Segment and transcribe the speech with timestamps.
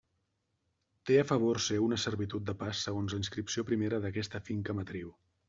[1.09, 5.15] Té a favor seu una servitud de pas segons la inscripció primera d'aquesta finca matriu.